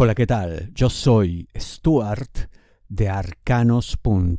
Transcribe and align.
Hola, 0.00 0.14
¿qué 0.14 0.28
tal? 0.28 0.70
Yo 0.76 0.90
soy 0.90 1.48
Stuart 1.58 2.52
de 2.88 3.08
arcanos.com. 3.08 4.36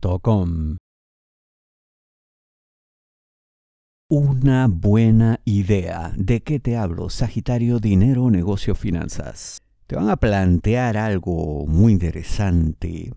Una 4.10 4.68
buena 4.70 5.42
idea. 5.44 6.14
¿De 6.16 6.44
qué 6.44 6.62
te 6.62 6.78
hablo? 6.78 7.10
Sagitario, 7.10 7.80
dinero, 7.80 8.32
negocio, 8.32 8.74
finanzas. 8.74 9.62
Te 9.86 9.98
van 9.98 10.10
a 10.10 10.16
plantear 10.16 10.96
algo 10.96 11.68
muy 11.68 11.92
interesante, 11.92 13.14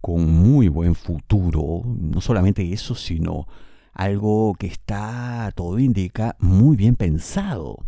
con 0.00 0.24
muy 0.24 0.68
buen 0.68 0.94
futuro. 0.94 1.82
No 1.84 2.20
solamente 2.20 2.72
eso, 2.72 2.94
sino 2.94 3.48
algo 3.92 4.54
que 4.56 4.68
está, 4.68 5.50
todo 5.56 5.80
indica, 5.80 6.36
muy 6.38 6.76
bien 6.76 6.94
pensado 6.94 7.78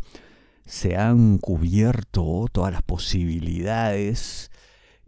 se 0.69 0.97
han 0.97 1.39
cubierto 1.39 2.47
todas 2.53 2.73
las 2.73 2.83
posibilidades. 2.83 4.51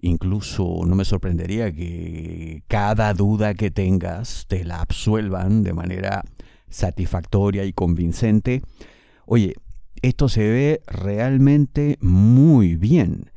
Incluso 0.01 0.85
no 0.87 0.95
me 0.95 1.05
sorprendería 1.05 1.71
que 1.71 2.65
cada 2.67 3.13
duda 3.13 3.53
que 3.53 3.71
tengas 3.71 4.47
te 4.49 4.65
la 4.65 4.81
absuelvan 4.81 5.63
de 5.63 5.75
manera 5.75 6.25
satisfactoria 6.71 7.67
y 7.67 7.75
convincente. 7.75 8.63
Oye, 9.27 9.55
esto 10.01 10.31
se 10.31 10.49
ve 10.49 10.81
realmente 10.87 11.99
muy 12.01 12.77
bien. 12.77 13.31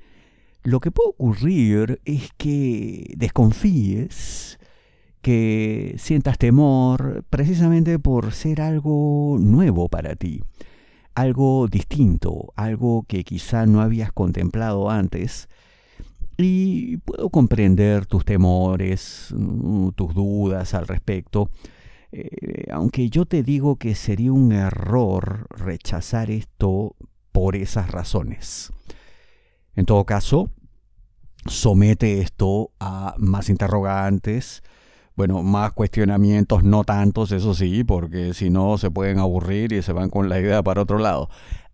Lo 0.64 0.80
que 0.80 0.92
puede 0.92 1.10
ocurrir 1.10 2.00
es 2.06 2.30
que 2.38 3.14
desconfíes, 3.18 4.60
que 5.22 5.96
sientas 5.98 6.38
temor 6.38 7.26
precisamente 7.30 8.00
por 8.00 8.32
ser 8.32 8.62
algo 8.62 9.38
nuevo 9.42 9.90
para 9.90 10.16
ti 10.16 10.42
algo 11.16 11.68
distinto, 11.68 12.54
algo 12.56 13.06
que 13.08 13.24
quizá 13.24 13.66
no 13.66 13.82
habías 13.82 14.12
contemplado 14.12 14.90
antes. 14.90 15.50
Y 16.38 16.98
puedo 16.98 17.30
comprender 17.30 18.06
tus 18.06 18.26
temores, 18.26 19.34
mm, 19.36 19.90
tus 19.90 20.14
dudas 20.16 20.74
al 20.74 20.88
respecto, 20.88 21.50
eh, 22.12 22.68
aunque 22.72 23.10
yo 23.10 23.26
te 23.26 23.44
digo 23.44 23.78
que 23.78 23.96
sería 23.96 24.32
un 24.32 24.52
error 24.52 25.48
rechazar 25.50 26.32
esto 26.32 26.96
por 27.32 27.56
esas 27.56 27.92
razones. 27.92 28.72
En 29.76 29.86
todo 29.86 30.06
caso, 30.06 30.50
somete 31.48 32.22
esto 32.22 32.72
a 32.80 33.16
más 33.18 33.50
interrogantes, 33.50 34.62
bueno, 35.16 35.44
más 35.44 35.74
cuestionamientos, 35.74 36.64
no 36.64 36.84
tantos, 36.84 37.32
eso 37.32 37.54
sí, 37.54 37.84
porque 37.84 38.34
si 38.34 38.50
no 38.50 38.78
se 38.78 38.90
pueden 38.90 39.20
aburrir 39.20 39.74
y 39.74 39.82
se 39.82 39.94
van 39.94 40.10
con 40.10 40.30
la 40.30 40.40
idea 40.40 40.64
para 40.64 40.82
otro 40.82 40.98
lado. 40.98 41.30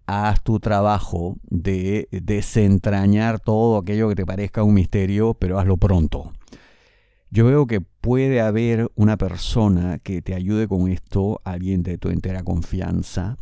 Haz 0.07 0.41
tu 0.41 0.59
trabajo 0.59 1.37
de 1.43 2.07
desentrañar 2.11 3.39
todo 3.39 3.77
aquello 3.77 4.09
que 4.09 4.15
te 4.15 4.25
parezca 4.25 4.63
un 4.63 4.73
misterio, 4.73 5.35
pero 5.35 5.59
hazlo 5.59 5.77
pronto. 5.77 6.33
Yo 7.31 7.45
veo 7.45 7.67
que 7.67 7.79
puede 7.79 8.41
haber 8.41 8.91
una 8.95 9.15
persona 9.15 9.99
que 9.99 10.23
te 10.23 10.33
ayude 10.33 10.67
con 10.67 10.89
esto, 10.89 11.41
alguien 11.43 11.83
de 11.83 11.99
tu 11.99 12.09
entera 12.09 12.43
confianza, 12.43 13.37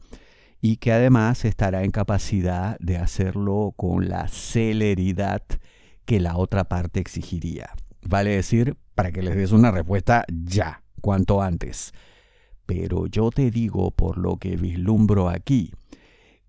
y 0.61 0.77
que 0.77 0.91
además 0.91 1.45
estará 1.45 1.83
en 1.83 1.91
capacidad 1.91 2.77
de 2.79 2.97
hacerlo 2.97 3.73
con 3.77 4.09
la 4.09 4.27
celeridad 4.27 5.41
que 6.05 6.19
la 6.19 6.35
otra 6.35 6.65
parte 6.65 6.99
exigiría. 6.99 7.69
Vale 8.01 8.31
decir, 8.31 8.75
para 8.97 9.11
que 9.11 9.21
les 9.21 9.35
des 9.35 9.51
una 9.51 9.69
respuesta 9.69 10.25
ya, 10.27 10.81
cuanto 11.01 11.43
antes. 11.43 11.93
Pero 12.65 13.05
yo 13.05 13.29
te 13.29 13.51
digo, 13.51 13.91
por 13.91 14.17
lo 14.17 14.37
que 14.37 14.57
vislumbro 14.57 15.29
aquí, 15.29 15.71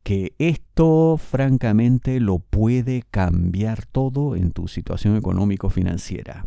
que 0.03 0.33
esto 0.39 1.19
francamente 1.19 2.21
lo 2.21 2.39
puede 2.39 3.03
cambiar 3.11 3.85
todo 3.85 4.35
en 4.35 4.53
tu 4.53 4.67
situación 4.67 5.15
económico-financiera. 5.19 6.47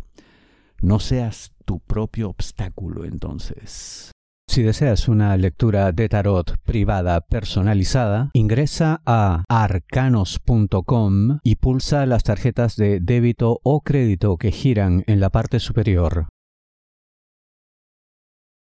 No 0.80 0.98
seas 0.98 1.52
tu 1.64 1.78
propio 1.78 2.30
obstáculo 2.30 3.04
entonces. 3.04 4.10
Si 4.52 4.62
deseas 4.62 5.08
una 5.08 5.34
lectura 5.38 5.92
de 5.92 6.10
tarot 6.10 6.58
privada 6.58 7.22
personalizada, 7.22 8.28
ingresa 8.34 9.00
a 9.06 9.44
arcanos.com 9.48 11.38
y 11.42 11.56
pulsa 11.56 12.04
las 12.04 12.22
tarjetas 12.22 12.76
de 12.76 13.00
débito 13.00 13.60
o 13.62 13.80
crédito 13.80 14.36
que 14.36 14.52
giran 14.52 15.04
en 15.06 15.20
la 15.20 15.30
parte 15.30 15.58
superior. 15.58 16.28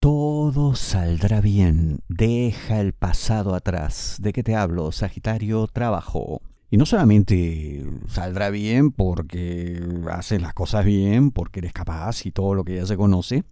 Todo 0.01 0.75
saldrá 0.75 1.39
bien. 1.39 1.99
Deja 2.09 2.81
el 2.81 2.91
pasado 2.91 3.55
atrás. 3.55 4.17
¿De 4.19 4.33
qué 4.33 4.43
te 4.43 4.57
hablo, 4.57 4.91
Sagitario? 4.91 5.65
Trabajo. 5.67 6.41
Y 6.69 6.75
no 6.75 6.85
solamente 6.85 7.85
saldrá 8.09 8.49
bien 8.49 8.91
porque 8.91 9.81
haces 10.11 10.41
las 10.41 10.53
cosas 10.53 10.83
bien, 10.83 11.31
porque 11.31 11.59
eres 11.61 11.71
capaz 11.71 12.25
y 12.25 12.31
todo 12.33 12.53
lo 12.53 12.65
que 12.65 12.75
ya 12.75 12.85
se 12.85 12.97
conoce, 12.97 13.45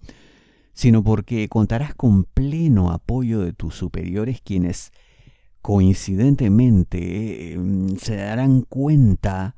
sino 0.78 1.04
porque 1.04 1.50
contarás 1.50 1.96
con 1.96 2.24
pleno 2.24 2.92
apoyo 2.92 3.40
de 3.40 3.52
tus 3.52 3.74
superiores 3.74 4.42
quienes 4.44 4.92
coincidentemente 5.64 7.54
em, 7.54 7.98
se 7.98 8.16
darán 8.16 8.62
cuenta 8.62 9.56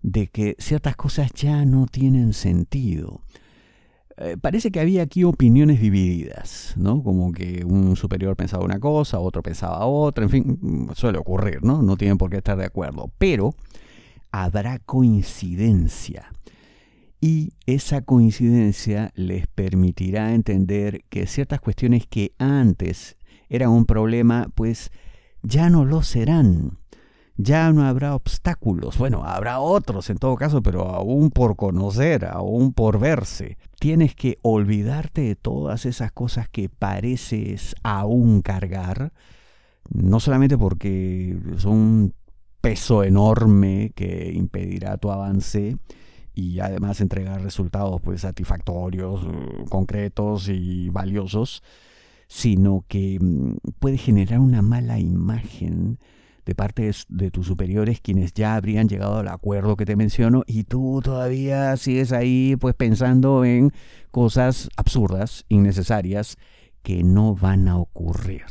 de 0.00 0.28
que 0.28 0.54
ciertas 0.60 0.94
cosas 0.94 1.32
ya 1.34 1.64
no 1.64 1.86
tienen 1.86 2.34
sentido. 2.34 3.22
Eh, 4.16 4.36
parece 4.40 4.70
que 4.70 4.78
había 4.78 5.02
aquí 5.02 5.24
opiniones 5.24 5.80
divididas, 5.80 6.74
¿no? 6.76 7.02
Como 7.02 7.32
que 7.32 7.64
un 7.64 7.96
superior 7.96 8.36
pensaba 8.36 8.64
una 8.64 8.78
cosa, 8.78 9.18
otro 9.18 9.42
pensaba 9.42 9.84
otra, 9.86 10.22
en 10.22 10.30
fin, 10.30 10.88
suele 10.94 11.18
ocurrir, 11.18 11.64
¿no? 11.64 11.82
No 11.82 11.96
tienen 11.96 12.16
por 12.16 12.30
qué 12.30 12.36
estar 12.36 12.56
de 12.56 12.66
acuerdo, 12.66 13.10
pero 13.18 13.56
habrá 14.30 14.78
coincidencia 14.78 16.30
y 17.20 17.52
esa 17.66 18.00
coincidencia 18.02 19.12
les 19.14 19.46
permitirá 19.46 20.34
entender 20.34 21.04
que 21.10 21.26
ciertas 21.26 21.60
cuestiones 21.60 22.06
que 22.06 22.32
antes 22.38 23.16
eran 23.50 23.70
un 23.70 23.84
problema, 23.84 24.48
pues 24.54 24.90
ya 25.42 25.68
no 25.68 25.84
lo 25.84 26.02
serán. 26.02 26.78
Ya 27.36 27.72
no 27.72 27.84
habrá 27.84 28.14
obstáculos. 28.14 28.98
Bueno, 28.98 29.24
habrá 29.24 29.60
otros 29.60 30.10
en 30.10 30.18
todo 30.18 30.36
caso, 30.36 30.62
pero 30.62 30.88
aún 30.88 31.30
por 31.30 31.56
conocer, 31.56 32.26
aún 32.26 32.72
por 32.72 32.98
verse. 32.98 33.56
Tienes 33.78 34.14
que 34.14 34.38
olvidarte 34.42 35.22
de 35.22 35.36
todas 35.36 35.86
esas 35.86 36.12
cosas 36.12 36.48
que 36.50 36.68
pareces 36.68 37.74
aún 37.82 38.42
cargar, 38.42 39.12
no 39.88 40.20
solamente 40.20 40.58
porque 40.58 41.38
son 41.56 41.72
un 41.72 42.14
peso 42.60 43.04
enorme 43.04 43.92
que 43.94 44.32
impedirá 44.34 44.98
tu 44.98 45.10
avance, 45.10 45.78
y 46.40 46.60
además 46.60 47.00
entregar 47.00 47.42
resultados 47.42 48.00
pues 48.00 48.22
satisfactorios, 48.22 49.24
eh, 49.24 49.64
concretos 49.68 50.48
y 50.48 50.88
valiosos, 50.88 51.62
sino 52.28 52.84
que 52.88 53.18
mm, 53.20 53.56
puede 53.78 53.98
generar 53.98 54.40
una 54.40 54.62
mala 54.62 54.98
imagen 54.98 55.98
de 56.46 56.54
parte 56.54 56.90
de, 57.08 57.30
tus 57.30 57.46
superiores 57.46 58.00
quienes 58.00 58.32
ya 58.32 58.56
habrían 58.56 58.88
llegado 58.88 59.18
al 59.18 59.28
acuerdo 59.28 59.76
que 59.76 59.84
te 59.84 59.96
menciono 59.96 60.42
y 60.46 60.64
tú 60.64 61.00
todavía 61.04 61.76
sigues 61.76 62.12
ahí 62.12 62.56
pues 62.58 62.74
pensando 62.74 63.44
en 63.44 63.72
cosas 64.10 64.70
absurdas, 64.76 65.44
innecesarias, 65.48 66.38
que 66.82 67.04
no 67.04 67.34
van 67.34 67.68
a 67.68 67.76
ocurrir. 67.76 68.46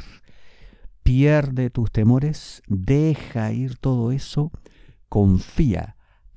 Pierde 1.01 1.71
tus 1.71 1.91
temores, 1.91 2.61
deja 2.67 3.51
ir 3.51 3.77
todo 3.77 4.11
eso, 4.11 4.51
confía 5.09 5.95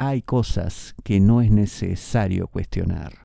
hay 0.09 0.23
cosas 0.23 0.95
que 1.05 1.21
no 1.21 1.43
es 1.43 1.51
necesario 1.51 2.49
cuestionar. 2.49 3.23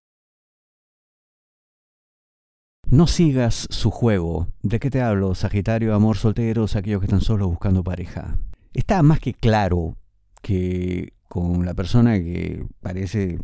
No 2.90 3.08
sigas 3.08 3.68
su 3.70 3.92
juego. 3.92 4.48
¿De 4.62 4.80
qué 4.80 4.90
te 4.90 5.02
hablo? 5.02 5.36
Sagitario, 5.36 5.94
amor, 5.94 6.18
solteros, 6.18 6.76
aquellos 6.76 7.02
que 7.02 7.08
están 7.08 7.22
solos 7.22 7.50
buscando 7.50 7.84
pareja. 7.84 8.38
Está 8.74 9.02
más 9.02 9.20
que 9.20 9.34
claro 9.34 9.98
que 10.42 11.14
con 11.28 11.66
la 11.66 11.74
persona 11.74 12.18
que 12.20 12.66
parece 12.80 13.40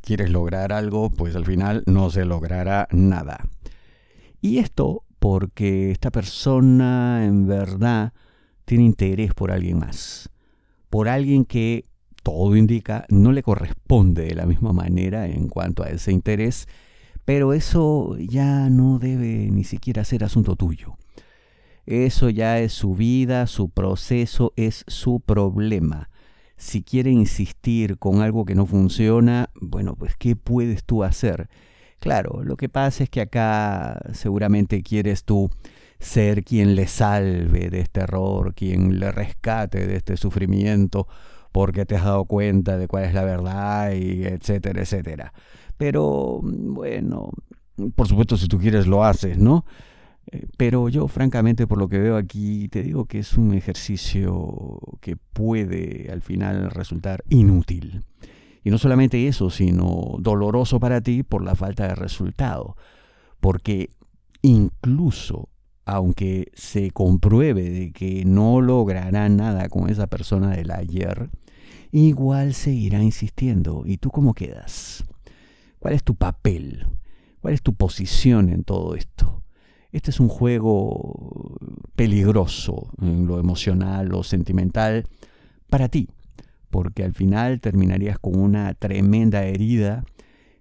quieres 0.00 0.30
lograr 0.30 0.72
algo, 0.72 1.10
pues 1.10 1.36
al 1.36 1.44
final 1.44 1.84
no 1.86 2.10
se 2.10 2.24
logrará 2.24 2.88
nada. 2.90 3.46
Y 4.40 4.58
esto 4.58 5.04
porque 5.18 5.90
esta 5.90 6.10
persona 6.10 7.24
en 7.24 7.46
verdad 7.46 8.12
tiene 8.64 8.84
interés 8.84 9.34
por 9.34 9.52
alguien 9.52 9.78
más. 9.78 10.30
Por 10.90 11.08
alguien 11.08 11.44
que 11.44 11.84
todo 12.22 12.56
indica, 12.56 13.06
no 13.08 13.32
le 13.32 13.42
corresponde 13.42 14.24
de 14.24 14.34
la 14.34 14.46
misma 14.46 14.72
manera 14.72 15.26
en 15.26 15.48
cuanto 15.48 15.82
a 15.82 15.88
ese 15.88 16.12
interés, 16.12 16.68
pero 17.24 17.52
eso 17.52 18.16
ya 18.18 18.70
no 18.70 18.98
debe 18.98 19.50
ni 19.50 19.64
siquiera 19.64 20.04
ser 20.04 20.24
asunto 20.24 20.56
tuyo. 20.56 20.96
Eso 21.86 22.28
ya 22.28 22.58
es 22.58 22.72
su 22.72 22.94
vida, 22.94 23.46
su 23.46 23.70
proceso, 23.70 24.52
es 24.56 24.84
su 24.86 25.20
problema. 25.20 26.10
Si 26.56 26.82
quiere 26.82 27.10
insistir 27.10 27.98
con 27.98 28.20
algo 28.20 28.44
que 28.44 28.54
no 28.54 28.66
funciona, 28.66 29.48
bueno, 29.54 29.94
pues 29.94 30.14
¿qué 30.16 30.36
puedes 30.36 30.84
tú 30.84 31.04
hacer? 31.04 31.48
Claro, 31.98 32.42
lo 32.44 32.56
que 32.56 32.68
pasa 32.68 33.04
es 33.04 33.10
que 33.10 33.20
acá 33.20 34.00
seguramente 34.12 34.82
quieres 34.82 35.24
tú 35.24 35.50
ser 35.98 36.44
quien 36.44 36.76
le 36.76 36.86
salve 36.86 37.70
de 37.70 37.80
este 37.80 38.00
error, 38.00 38.54
quien 38.54 39.00
le 39.00 39.10
rescate 39.10 39.86
de 39.86 39.96
este 39.96 40.16
sufrimiento, 40.16 41.08
porque 41.58 41.84
te 41.84 41.96
has 41.96 42.04
dado 42.04 42.24
cuenta 42.24 42.78
de 42.78 42.86
cuál 42.86 43.02
es 43.02 43.14
la 43.14 43.24
verdad 43.24 43.90
y 43.90 44.22
etcétera, 44.22 44.80
etcétera. 44.80 45.32
Pero 45.76 46.38
bueno, 46.40 47.32
por 47.96 48.06
supuesto 48.06 48.36
si 48.36 48.46
tú 48.46 48.58
quieres 48.60 48.86
lo 48.86 49.02
haces, 49.02 49.38
¿no? 49.38 49.64
Eh, 50.30 50.46
pero 50.56 50.88
yo 50.88 51.08
francamente 51.08 51.66
por 51.66 51.78
lo 51.78 51.88
que 51.88 51.98
veo 51.98 52.16
aquí 52.16 52.68
te 52.68 52.84
digo 52.84 53.06
que 53.06 53.18
es 53.18 53.36
un 53.36 53.54
ejercicio 53.54 54.78
que 55.00 55.16
puede 55.16 56.08
al 56.12 56.22
final 56.22 56.70
resultar 56.70 57.24
inútil. 57.28 58.04
Y 58.62 58.70
no 58.70 58.78
solamente 58.78 59.26
eso, 59.26 59.50
sino 59.50 60.14
doloroso 60.20 60.78
para 60.78 61.00
ti 61.00 61.24
por 61.24 61.42
la 61.42 61.56
falta 61.56 61.88
de 61.88 61.96
resultado. 61.96 62.76
Porque 63.40 63.90
incluso 64.42 65.48
aunque 65.86 66.52
se 66.54 66.92
compruebe 66.92 67.68
de 67.68 67.92
que 67.92 68.24
no 68.26 68.60
logrará 68.60 69.28
nada 69.28 69.68
con 69.68 69.90
esa 69.90 70.06
persona 70.06 70.50
del 70.50 70.70
ayer, 70.70 71.30
igual 71.92 72.54
seguirá 72.54 73.02
insistiendo. 73.02 73.82
¿Y 73.86 73.98
tú 73.98 74.10
cómo 74.10 74.34
quedas? 74.34 75.04
¿Cuál 75.78 75.94
es 75.94 76.04
tu 76.04 76.14
papel? 76.14 76.86
¿Cuál 77.40 77.54
es 77.54 77.62
tu 77.62 77.74
posición 77.74 78.50
en 78.50 78.64
todo 78.64 78.94
esto? 78.94 79.42
Este 79.90 80.10
es 80.10 80.20
un 80.20 80.28
juego 80.28 81.56
peligroso 81.96 82.90
en 83.00 83.26
lo 83.26 83.40
emocional 83.40 84.12
o 84.12 84.22
sentimental 84.22 85.06
para 85.70 85.88
ti, 85.88 86.08
porque 86.70 87.04
al 87.04 87.14
final 87.14 87.60
terminarías 87.60 88.18
con 88.18 88.38
una 88.38 88.74
tremenda 88.74 89.44
herida 89.44 90.04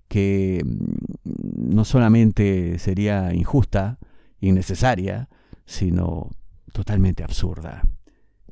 que 0.07 0.63
mm, 0.63 1.75
no 1.75 1.83
solamente 1.83 2.79
sería 2.79 3.33
injusta, 3.33 3.99
innecesaria, 4.39 5.29
sino 5.65 6.29
totalmente 6.71 7.23
absurda. 7.23 7.83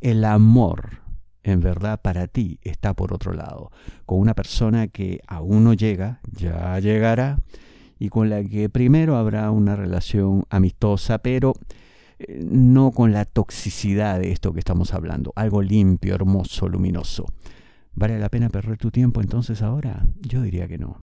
El 0.01 0.25
amor, 0.25 1.04
en 1.45 1.59
verdad, 1.59 2.01
para 2.01 2.27
ti 2.27 2.59
está 2.63 2.93
por 2.93 3.13
otro 3.13 3.33
lado, 3.33 3.71
con 4.05 4.19
una 4.19 4.33
persona 4.33 4.87
que 4.87 5.21
aún 5.27 5.63
no 5.63 5.73
llega, 5.73 6.19
ya 6.31 6.79
llegará, 6.79 7.39
y 7.99 8.09
con 8.09 8.29
la 8.29 8.43
que 8.43 8.67
primero 8.67 9.15
habrá 9.15 9.51
una 9.51 9.75
relación 9.75 10.43
amistosa, 10.49 11.19
pero 11.19 11.53
eh, 12.19 12.41
no 12.43 12.91
con 12.91 13.11
la 13.13 13.25
toxicidad 13.25 14.19
de 14.19 14.31
esto 14.31 14.53
que 14.53 14.59
estamos 14.59 14.93
hablando, 14.93 15.33
algo 15.35 15.61
limpio, 15.61 16.15
hermoso, 16.15 16.67
luminoso. 16.67 17.25
¿Vale 17.93 18.19
la 18.19 18.29
pena 18.29 18.49
perder 18.49 18.77
tu 18.77 18.91
tiempo 18.91 19.21
entonces 19.21 19.61
ahora? 19.61 20.05
Yo 20.21 20.41
diría 20.41 20.67
que 20.67 20.77
no. 20.77 21.04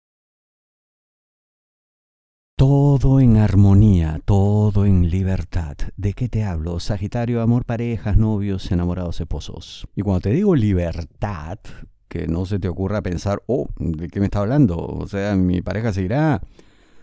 Todo 2.58 3.20
en 3.20 3.38
armonía, 3.38 4.20
todo 4.26 4.88
en 4.88 5.12
libertad. 5.12 5.78
¿De 5.96 6.14
qué 6.14 6.28
te 6.28 6.44
hablo? 6.44 6.80
Sagitario, 6.80 7.44
amor, 7.44 7.66
parejas, 7.66 8.18
novios, 8.18 8.72
enamorados, 8.72 9.22
esposos. 9.22 9.88
Y 9.96 10.02
cuando 10.02 10.22
te 10.22 10.32
digo 10.32 10.56
libertad, 10.56 11.60
que 12.08 12.26
no 12.26 12.48
se 12.48 12.58
te 12.58 12.68
ocurra 12.68 13.04
pensar, 13.04 13.44
oh, 13.46 13.68
¿de 13.78 14.08
qué 14.08 14.20
me 14.20 14.26
está 14.26 14.40
hablando? 14.40 14.76
O 14.76 15.08
sea, 15.08 15.36
mi 15.36 15.62
pareja 15.62 15.94
se 15.94 16.10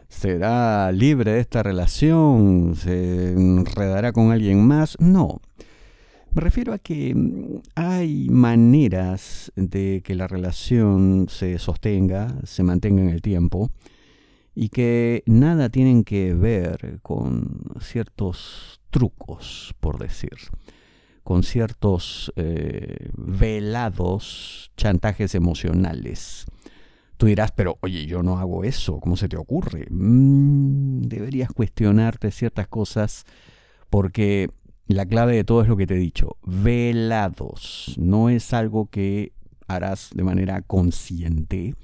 será 0.08 0.90
libre 0.90 1.34
de 1.34 1.38
esta 1.38 1.62
relación, 1.62 2.74
se 2.74 3.30
enredará 3.30 4.10
con 4.10 4.32
alguien 4.32 4.66
más. 4.66 4.96
No. 4.98 5.40
Me 6.32 6.40
refiero 6.42 6.72
a 6.72 6.80
que 6.80 7.14
mm, 7.14 7.60
hay 7.76 8.28
maneras 8.28 9.52
de 9.54 10.02
que 10.04 10.16
la 10.16 10.26
relación 10.26 11.26
se 11.28 11.60
sostenga, 11.60 12.40
se 12.42 12.64
mantenga 12.64 13.02
en 13.02 13.10
el 13.10 13.22
tiempo, 13.22 13.70
y 14.54 14.68
que 14.68 15.22
nada 15.26 15.68
tienen 15.68 16.04
que 16.04 16.34
ver 16.34 17.00
con 17.02 17.60
ciertos 17.80 18.80
trucos, 18.90 19.74
por 19.80 19.98
decir, 19.98 20.36
con 21.24 21.42
ciertos 21.42 22.32
eh, 22.36 23.10
velados 23.16 24.70
chantajes 24.76 25.34
emocionales. 25.34 26.46
Tú 27.16 27.26
dirás, 27.26 27.52
pero 27.52 27.78
oye, 27.80 28.06
yo 28.06 28.22
no 28.22 28.38
hago 28.38 28.64
eso, 28.64 29.00
¿cómo 29.00 29.16
se 29.16 29.28
te 29.28 29.36
ocurre? 29.36 29.86
Mm, 29.90 31.02
deberías 31.02 31.50
cuestionarte 31.50 32.30
ciertas 32.30 32.68
cosas 32.68 33.24
porque 33.90 34.50
la 34.86 35.06
clave 35.06 35.36
de 35.36 35.44
todo 35.44 35.62
es 35.62 35.68
lo 35.68 35.76
que 35.76 35.86
te 35.86 35.94
he 35.94 35.98
dicho, 35.98 36.36
velados, 36.44 37.94
no 37.96 38.28
es 38.28 38.52
algo 38.52 38.86
que 38.90 39.32
harás 39.66 40.10
de 40.14 40.24
manera 40.24 40.60
consciente, 40.62 41.74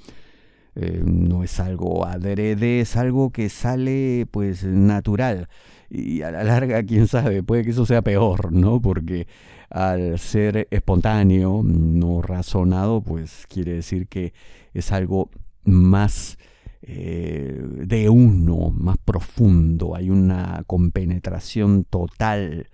eh, 0.76 1.02
no 1.04 1.42
es 1.42 1.58
algo 1.60 2.06
adrede, 2.06 2.80
es 2.80 2.96
algo 2.96 3.30
que 3.30 3.48
sale 3.48 4.26
pues 4.30 4.64
natural. 4.64 5.48
Y 5.88 6.22
a 6.22 6.30
la 6.30 6.44
larga, 6.44 6.82
quién 6.84 7.08
sabe, 7.08 7.42
puede 7.42 7.64
que 7.64 7.70
eso 7.70 7.86
sea 7.86 8.02
peor, 8.02 8.52
¿no? 8.52 8.80
Porque 8.80 9.26
al 9.70 10.18
ser 10.18 10.68
espontáneo, 10.70 11.62
no 11.64 12.22
razonado, 12.22 13.02
pues 13.02 13.46
quiere 13.48 13.74
decir 13.74 14.06
que 14.08 14.32
es 14.74 14.92
algo 14.92 15.30
más 15.64 16.38
eh, 16.82 17.60
de 17.86 18.08
uno, 18.08 18.70
más 18.70 18.96
profundo, 18.98 19.94
hay 19.96 20.10
una 20.10 20.62
compenetración 20.66 21.84
total. 21.84 22.68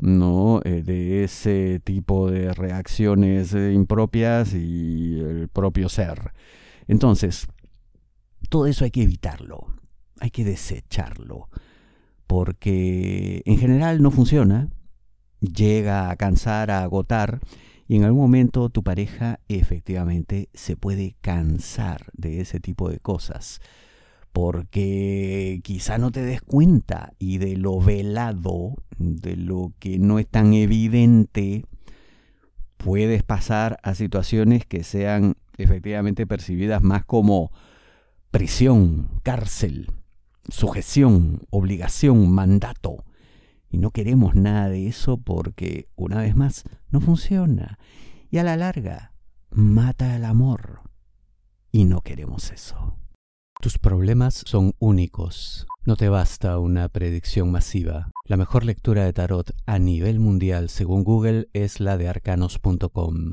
¿no? 0.00 0.60
Eh, 0.64 0.82
de 0.84 1.24
ese 1.24 1.80
tipo 1.82 2.30
de 2.30 2.54
reacciones 2.54 3.52
impropias 3.52 4.54
y 4.54 5.18
el 5.18 5.48
propio 5.48 5.88
ser. 5.88 6.32
Entonces, 6.88 7.46
todo 8.48 8.66
eso 8.66 8.84
hay 8.84 8.90
que 8.90 9.02
evitarlo, 9.02 9.66
hay 10.18 10.30
que 10.30 10.44
desecharlo, 10.44 11.48
porque 12.26 13.42
en 13.44 13.58
general 13.58 14.02
no 14.02 14.10
funciona, 14.10 14.70
llega 15.40 16.10
a 16.10 16.16
cansar, 16.16 16.70
a 16.70 16.82
agotar, 16.82 17.40
y 17.86 17.96
en 17.96 18.04
algún 18.04 18.22
momento 18.22 18.68
tu 18.68 18.82
pareja 18.82 19.40
efectivamente 19.48 20.48
se 20.52 20.76
puede 20.76 21.16
cansar 21.20 22.06
de 22.14 22.40
ese 22.40 22.58
tipo 22.58 22.90
de 22.90 22.98
cosas, 22.98 23.60
porque 24.32 25.60
quizá 25.64 25.98
no 25.98 26.10
te 26.10 26.22
des 26.22 26.40
cuenta 26.40 27.12
y 27.18 27.38
de 27.38 27.56
lo 27.56 27.80
velado, 27.80 28.76
de 28.98 29.36
lo 29.36 29.72
que 29.78 29.98
no 29.98 30.18
es 30.18 30.26
tan 30.26 30.54
evidente, 30.54 31.64
puedes 32.76 33.22
pasar 33.22 33.78
a 33.82 33.94
situaciones 33.94 34.64
que 34.64 34.84
sean 34.84 35.36
efectivamente 35.58 36.26
percibidas 36.26 36.82
más 36.82 37.04
como 37.04 37.50
prisión, 38.30 39.20
cárcel, 39.22 39.90
sujeción, 40.48 41.42
obligación, 41.50 42.30
mandato. 42.30 43.04
Y 43.70 43.78
no 43.78 43.90
queremos 43.90 44.34
nada 44.34 44.68
de 44.68 44.86
eso 44.86 45.18
porque, 45.18 45.88
una 45.94 46.20
vez 46.20 46.34
más, 46.34 46.64
no 46.90 47.00
funciona. 47.00 47.78
Y 48.30 48.38
a 48.38 48.44
la 48.44 48.56
larga, 48.56 49.12
mata 49.50 50.16
el 50.16 50.24
amor. 50.24 50.80
Y 51.70 51.84
no 51.84 52.00
queremos 52.00 52.50
eso. 52.50 52.96
Tus 53.60 53.78
problemas 53.78 54.42
son 54.46 54.72
únicos. 54.78 55.66
No 55.84 55.96
te 55.96 56.08
basta 56.08 56.58
una 56.58 56.88
predicción 56.88 57.50
masiva. 57.50 58.10
La 58.24 58.36
mejor 58.36 58.64
lectura 58.64 59.04
de 59.04 59.12
tarot 59.12 59.50
a 59.66 59.78
nivel 59.78 60.20
mundial, 60.20 60.68
según 60.68 61.02
Google, 61.02 61.48
es 61.52 61.80
la 61.80 61.98
de 61.98 62.08
arcanos.com. 62.08 63.32